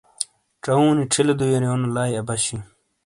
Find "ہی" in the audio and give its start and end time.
2.51-2.57